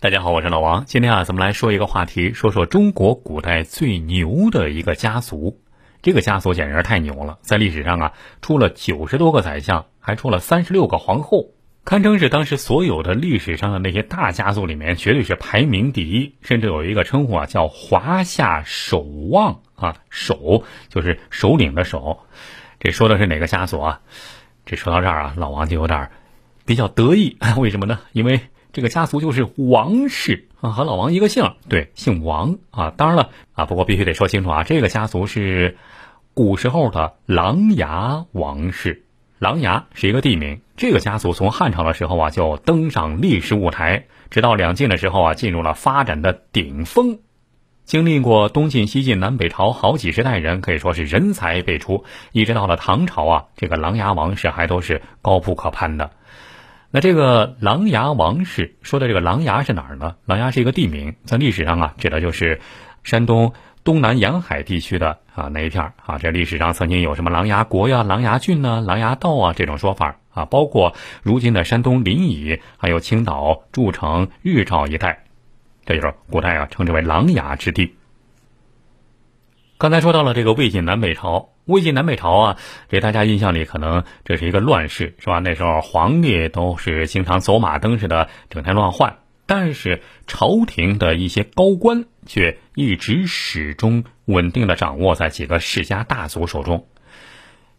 [0.00, 0.84] 大家好，我是老王。
[0.86, 5.60] 今天啊，咱们来说一个话题，说说中国古代最牛的一个家族。
[6.02, 8.12] 这个家族简直太牛了，在历史上啊，
[8.42, 11.50] 出了九十多个宰相，还出了三十六个皇后，
[11.84, 16.34] 堪称是当时所有的历史上的那些大家族里面，绝对是排名第一。
[16.42, 22.18] 甚至有一个称呼啊，叫“华夏首望”啊，首就是首领的首。
[22.80, 24.00] 这说的是哪个家族啊？
[24.66, 26.10] 这说到这儿啊，老王就有点
[26.64, 27.36] 比较得意。
[27.58, 28.00] 为什么呢？
[28.12, 28.40] 因为
[28.72, 32.90] 这个家族就是王氏啊，和老王一个姓，对，姓王啊。
[32.96, 35.76] 当然了啊，不过必须得说清楚啊，这个家族是
[36.32, 39.04] 古时候的琅琊王氏。
[39.38, 40.60] 琅琊是一个地名。
[40.76, 47.18] 这个家族从汉朝的时候啊，就登上历史舞台，直到两晋的时候啊，进入了发展的顶峰。
[47.84, 52.04] 经历过东晋、西晋、南北朝好几十代人，可以说是人才辈出。
[52.32, 56.10] 一直到了唐朝啊，这个琅琊王氏还都是高不可攀的。
[56.90, 60.16] 那这个琅琊王氏说的这个琅琊是哪儿呢？
[60.24, 62.60] 琅琊是一个地名，在历史上啊，指的就是
[63.02, 66.16] 山东东南沿海地区的啊那一片啊。
[66.16, 75.23] 这历史上曾经有什么琅琊国呀、琅琊郡呢、琅琊道啊这种说法啊，包括如今的山东临沂，还有青岛、诸城、日照一带。
[75.86, 77.94] 这就是古代啊，称之为琅琊之地。
[79.76, 82.56] 刚才说到了这个魏晋南北朝，魏晋南北朝啊，
[82.88, 85.40] 给大家印象里可能这是一个乱世，是吧？
[85.40, 96.86] 那时候皇帝都是经常走马灯似的，整天乱换，但是朝廷的一些高官却一直始终稳定的掌握在几个世家大族手中。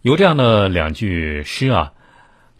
[0.01, 1.93] 有这样的两句诗啊：“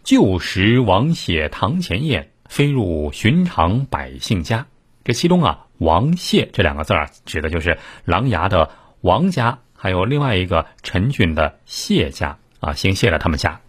[0.02, 4.66] 旧时王谢堂前燕，飞入寻常百姓家。”
[5.06, 8.70] 这其中啊，“王谢”这两个字儿指的就是琅琊的
[9.02, 13.60] 王家，还有另外一个陈郡的谢家啊，姓谢的他们家。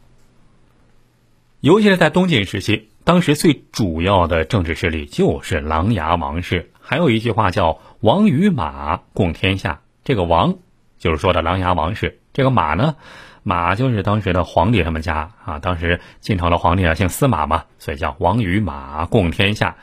[1.60, 6.72] 尤其是在东晋时期，当时最主要的政治势力就是琅琊王氏。
[6.82, 10.56] 还有一句话叫“王与马共天下”，这个“王”
[10.98, 12.96] 就是说的琅琊王氏，这个“马”呢，
[13.44, 15.60] 马就是当时的皇帝他们家啊。
[15.60, 19.76] 当时晋朝的皇帝啊姓司马嘛，所以叫“王与马共天下”。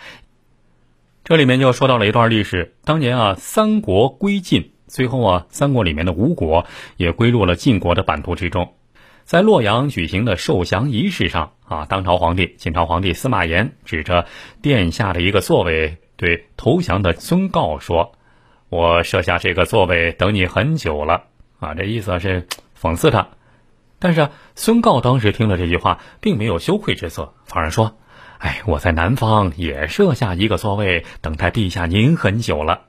[1.25, 6.67] 这里面就说到了一段历史，当年啊，三国归晋，最后啊，三国里面的吴国
[6.99, 8.75] 也归入了晋国的版图之中。
[9.25, 14.27] 在洛阳举行的受降仪式上啊，当朝皇帝晋朝皇帝司马炎指着
[14.61, 18.13] 殿下的一个座位，对投降的孙告说
[18.69, 21.23] ：“我设下这个座位等你很久了。”
[21.59, 22.47] 啊，这意思是
[22.79, 23.29] 讽刺他。
[23.99, 27.97] 但是，孙告当时听了这句话，并没有羞愧之色，反而说。
[28.39, 32.83] 哎，我在南方也设下一个座位，等待陛下您很久了。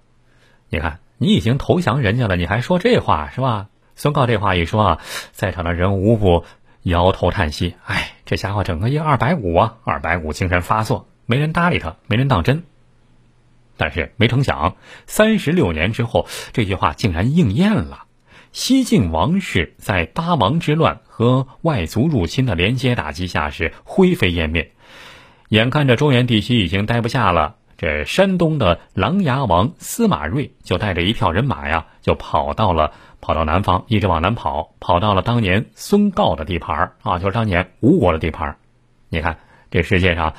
[0.69, 3.67] 你看，你已经投降人家了，你还说这话是吧？
[3.95, 5.01] 孙告这话一说啊，
[5.31, 6.43] 在场的人无不
[6.83, 7.75] 摇头叹息。
[7.85, 12.63] 哎，这家伙整个一二百五啊，二百五精神发作，没人搭理他，没人当真。
[13.77, 14.75] 但是没成想，
[15.05, 18.05] 三十六年之后，这句话竟然应验了。
[18.51, 24.71] 西晋王室在八王之乱和外族入侵的连接打击下，是灰飞烟灭。
[25.49, 38.57] 眼看着中原地区已经待不下了，这山东的琅琊王司马睿就带着一票人马呀，就跑到了跑到南方，一直往南跑，跑到了当年孙告的地盘啊，就是当年吴国的地盘
[39.09, 39.37] 你看
[39.69, 40.33] 这世界上，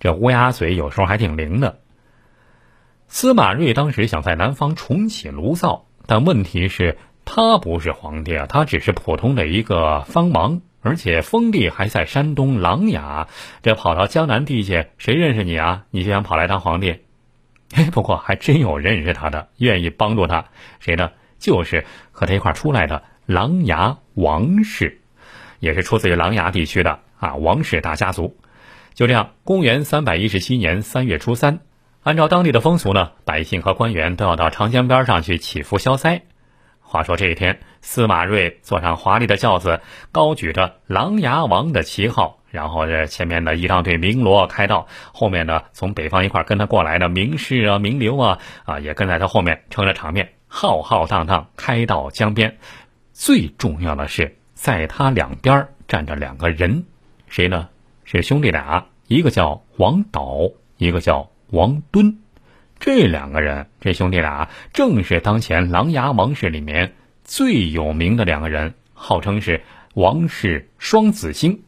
[0.00, 1.78] 这乌鸦嘴有时候还挺灵的。
[3.08, 10.62] 司马睿当时想在南方重启炉灶，但问题是，他不是皇帝啊，他只是普通的一个藩王。
[10.82, 13.26] 而且封地还在山东琅琊，
[13.62, 15.84] 这跑到江南地界，谁认识你啊？
[15.90, 17.00] 你就想跑来当皇帝？
[17.74, 20.44] 哎，不过还真有认识他的，愿意帮助他，
[20.80, 21.10] 谁呢？
[21.38, 25.00] 就是和他一块出来的琅琊王氏，
[25.58, 28.36] 也是出自于琅琊地区的啊王氏大家族。
[28.94, 31.60] 就这样，公元三百一十七年三月初三，
[32.02, 36.22] 按照当地的风俗呢，百姓和官员都要到长江边上去祈福消灾。
[36.92, 39.80] 话说这一天，司马睿坐上华丽的轿子，
[40.12, 52.58] 高举着琅琊王的旗号，然后这前面的一仗队鸣锣开道，后面呢从北方一块跟他过来的名士啊、名流啊啊也跟在他后面撑着场面，浩浩荡荡开到江边。
[53.14, 56.84] 最重要的是，在他两边站着两个人，
[57.26, 57.70] 谁呢？
[58.04, 62.18] 是兄弟俩，一个叫王导，一个叫王敦。
[62.82, 69.62] 这两个人，这兄弟俩正是当前琅琊王氏里面最有名的两个人，号称是
[69.94, 71.62] 王氏双子星。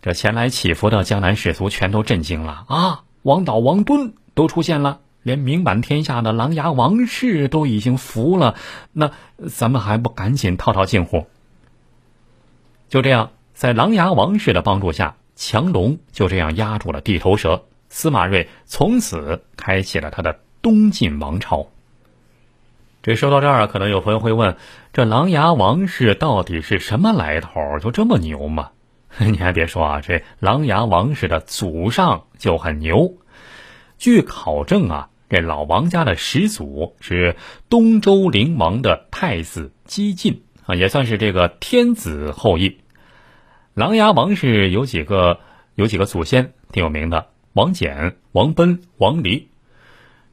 [0.00, 3.02] 这前来祈福的江南士族全都震惊了啊！
[3.22, 8.54] 王导、王敦都出现了，连名满天下的琅琊王氏都已经服了，
[8.92, 9.10] 那
[9.48, 11.26] 咱们还不赶紧套套近乎？
[12.88, 21.68] 就这样，在琅琊王氏的帮助下，强龙就这样压住了地头蛇，司马睿从此开启了他的东晋王朝。
[23.00, 24.56] 这说到这儿啊，可能有朋友会问：
[24.92, 27.78] 这琅琊王氏到底是什么来头？
[27.80, 28.70] 就这么牛吗？
[29.18, 33.14] 你还别说啊，这琅琊王氏的祖上就很牛。
[33.96, 37.36] 据考证啊，这老王家的始祖是
[37.70, 42.78] 东周灵王的太子姬晋啊，也算是这个天子后裔。
[43.74, 45.40] 琅琊王氏有几个
[45.76, 49.48] 有几个祖先挺有名的，王翦、王贲、王离。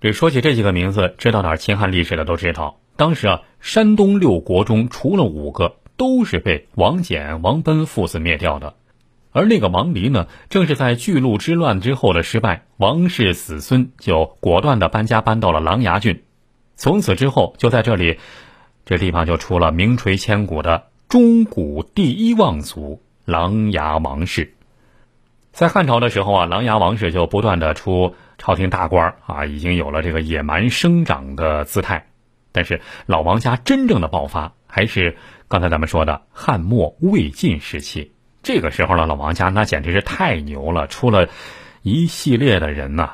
[0.01, 5.77] 这说起这几个名字，知道点秦汉历史的都知道，当时啊，山东六国中除了五个。
[5.97, 8.73] 都是被王翦、王贲父子灭掉的，
[9.31, 16.23] 而那个王离呢，正是在巨鹿之乱之后的失败，王氏子孙就果断的搬家搬到了琅琊郡，
[16.75, 18.19] 从此之后就在这里，
[18.83, 24.54] 这地方就出了名垂千古的中古第一望族琅琊王氏。
[25.55, 32.07] 在汉朝的时候啊，琅琊王氏就不断的出朝廷大官啊，已经有了这个野蛮生长的姿态，
[32.51, 35.15] 但是老王家真正的爆发还是。
[35.47, 38.11] 刚才咱们说的汉末魏晋时期，
[38.43, 41.29] 这个时候呢，老王家那简直是太牛了，出了
[41.83, 43.13] 一系列的人呐。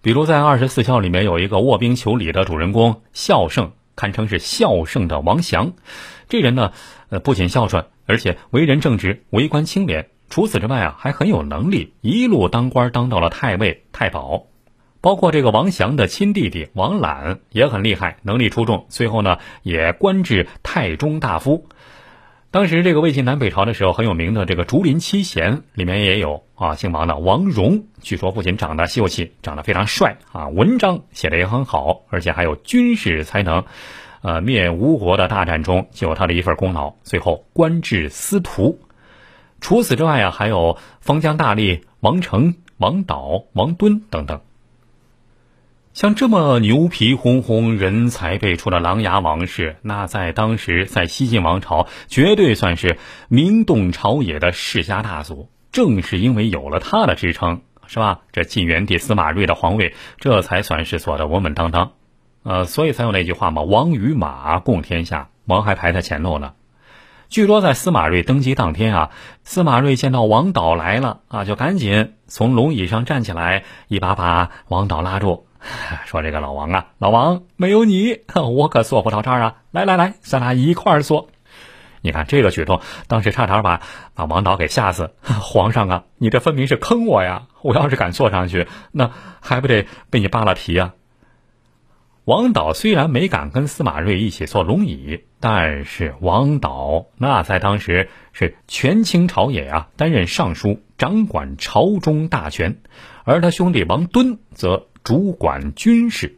[0.00, 5.72] 比如在《二十四孝》里面有一个卧冰求鲤的主人公孝圣，堪称是孝圣的王祥。
[6.28, 6.72] 这人呢，
[7.08, 10.08] 呃，不仅孝顺，而且为人正直，为官清廉。
[10.32, 14.46] 除此之外啊，还很有能力，一路当官当到了太尉、太保。
[15.02, 21.66] 包括这个王祥的亲弟弟王览也很厉害，能力出众，最后呢也官至太中大夫。
[22.50, 33.64] 当时这个魏晋南北朝的时候很有名的这个竹林七贤里面也有啊，姓王的王戎，据说不仅长得秀气，长得非常帅啊，文章写的也很好，而且还有军事才能。
[34.22, 38.78] 呃，灭吴国的大战中就有他的一份功劳，最后官至司徒。
[39.62, 44.42] 除此之外啊，还有封疆大吏王成、王导、王敦等等。
[45.94, 52.98] 像这么牛皮哄哄、人才辈出的琅琊王氏，那在当时在西晋王朝绝对算是
[53.28, 55.48] 名动朝野的世家大族。
[55.70, 58.20] 正是因为有了他的支撑，是吧？
[58.32, 61.92] 这晋元帝司马睿的皇位，这才算是坐得稳稳当当。
[62.42, 66.54] 呃，所以才有那句话嘛：“王与马，共天下。”王还排在前头呢。
[67.32, 69.10] 据说在司马睿登基当天啊，
[69.42, 75.46] 司马睿见到王导来了啊，就赶紧从龙椅上站起来，一把把王导拉住。
[76.04, 79.54] 说这个老王啊，老王没有你， 我可坐不到这儿啊！
[79.70, 81.30] 来来来，咱俩一块儿坐。
[82.02, 83.80] 你看这个举动，当时差点把
[84.12, 85.14] 把王导给吓死。
[85.24, 87.44] 皇上啊，你这分明是坑我呀！
[87.62, 90.92] 我要是敢坐上去，那还不得被你扒了皮啊？
[92.24, 102.78] 王导虽然没敢跟司马睿一起坐龙椅，但是王导那在当时是权倾朝野啊，担任尚书，掌管朝中大权，
[103.24, 104.88] 而他兄弟王敦则。
[105.04, 106.36] 主管军事，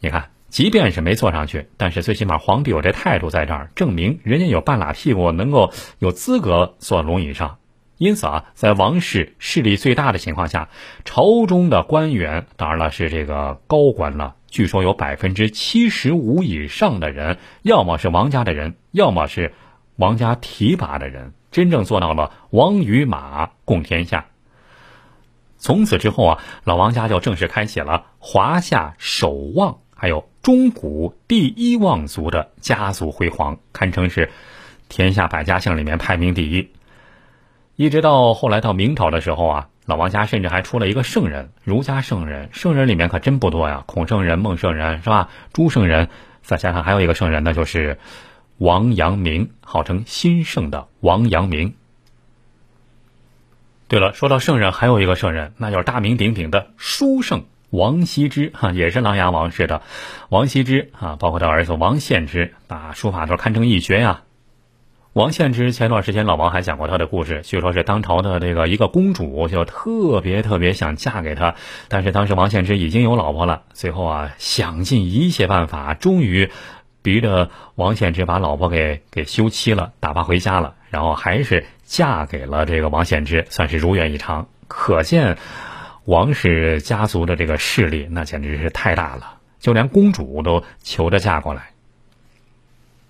[0.00, 7.58] 你看，即便是没坐上去，但是最起码皇帝有这态度在这儿，证明人家有半拉屁股，能够有资格坐龙椅上。
[7.96, 10.68] 因此啊，在王室势力最大的情况下，
[11.04, 14.34] 朝中的官员当然了是这个高官了。
[14.50, 19.54] 据说有百分之七十五以上的人，要么是王家的人，要么是
[19.96, 24.26] 王家提拔的人，真正做到了王与马共天下。
[25.56, 34.30] 从此之后啊，老王家就正式开启了华夏首望，还有中古第一望族的家族辉煌，堪称是
[34.88, 36.70] 天下百家姓里面排名第一。
[37.76, 42.48] 一直到后来到明朝的时候啊，老王家甚至还出了一个圣人，儒家圣人。
[42.52, 45.28] 圣人里面可真不多呀，孔圣人、孟圣人是吧？
[45.52, 46.08] 朱圣人，
[46.42, 47.98] 再加上还有一个圣人，那就是
[48.56, 51.74] 王阳明，号称新圣的王阳明。
[53.88, 59.82] 对了，说到圣人，还有一个圣人，那就是大名鼎鼎的书圣王羲之哈，也是琅琊王氏的
[60.28, 64.22] 王羲之啊，包括他儿子王献之，那书法都堪称一绝呀。
[65.12, 71.56] 王献之前段时间老王还讲过他的故事，据说是当朝的这个一个公主就特别特别想嫁给他，
[71.88, 76.50] 但是当时王献之已经有老婆了，最后啊想尽一切办法，终于
[77.02, 81.66] 逼着王献之把老婆给给休妻了，打发回家了，然后还是。
[81.90, 84.46] 嫁给了这个王献之，算是如愿以偿。
[84.68, 85.38] 可见
[86.04, 91.72] 王氏家族的这个势力，那简直是太大了，就连公主都求着嫁过来。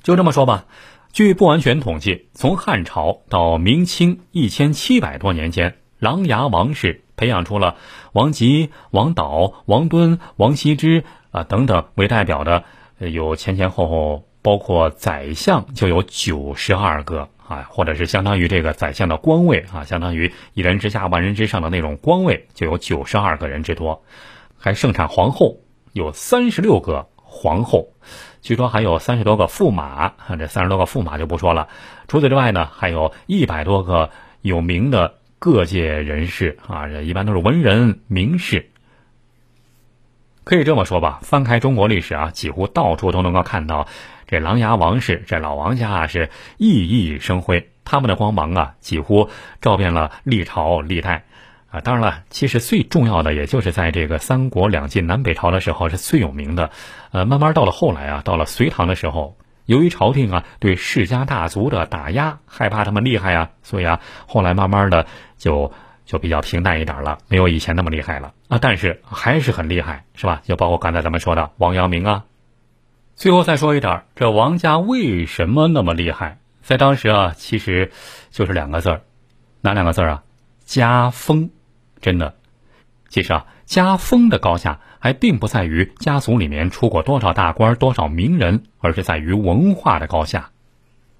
[0.02, 0.64] 就这么说吧，
[1.12, 7.76] 据不完全统计，从汉朝到明清一千七百多年间，琅琊王氏培养出了
[8.12, 12.64] 王吉、王导、王敦、王羲之啊等等为代表的，
[12.99, 17.29] 有前前后后包括宰相就有九十二个。
[17.50, 24.05] 啊，或者是相当于这个宰相的官位啊，相当于一人之下万人之上的那种官位，就有九十二个人之多，
[24.57, 25.57] 还盛产皇后，
[25.93, 27.88] 有三十六个皇后，
[28.42, 31.68] 据说还有三十多个驸马，这三十多个驸马就不说了。
[32.09, 38.70] 除此之外呢，还有一百多个有名的各界人士啊，这一般都是文人名士。
[40.42, 43.87] 可以这么说吧，翻开中国历史啊，几乎到处都能够看到
[44.26, 49.28] 这琅琊王氏、这老王家啊是熠熠生辉，他们的光芒啊几乎
[49.61, 51.25] 照遍了历朝历代
[51.71, 51.81] 啊。
[51.81, 56.71] 当然了，其实最重要的也就是在这个三国两晋南北朝的时候是最有名的。
[57.12, 59.37] 呃，慢慢到了后来啊，到了隋唐的时候，
[59.67, 65.73] 由于朝廷啊对世家大族的打压，害怕他们厉害啊，所以啊后来慢慢的就。
[66.07, 70.43] 就比较平淡一点了，没有以前那么厉害了啊，但是还是很厉害，是吧？
[70.45, 72.25] 就包括刚才咱们说的王阳明啊。
[73.15, 76.39] 最后再说一点，这王家为什么那么厉害？
[76.62, 77.93] 在当时啊，其实
[78.33, 79.03] 就是两个字儿，
[79.61, 80.25] 哪两个字儿啊？
[80.65, 81.50] 家风。
[82.00, 82.35] 真的，
[83.09, 90.50] 其实啊，家风的高下还并不在于家族里面出过多少大官、多少名人，而是在于文化的高下。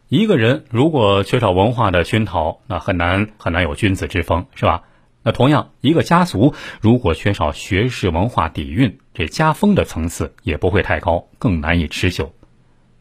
[0.09, 4.83] 一个人如果缺少文化的熏陶，那很难很难有君子之风，是吧？
[5.23, 12.33] 那同样，一个家族如果缺少学识文化底蕴，这家风的层次也不会太高，更难以持久。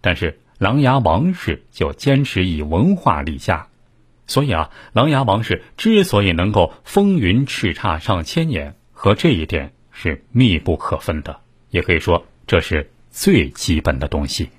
[0.01, 3.68] 但是琅琊王氏就坚持以文化立家，
[4.29, 14.49] 所以啊，琅琊王氏之所以能够风云叱咤上千年，和这一点是密不可分的，也可以说这是最基本的东西。